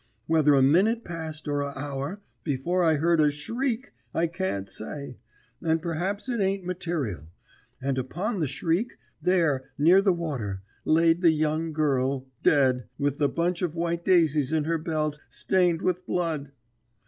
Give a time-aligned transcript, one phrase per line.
[0.25, 5.17] Whether a minute passed or a hour, before I heard a shriek, I can't say,
[5.61, 7.27] and perhaps it ain't material.
[7.79, 13.29] And upon the shriek, there, near the water, laid the young girl, dead, with the
[13.29, 16.51] bunch of white daisies in her belt, stained with blood.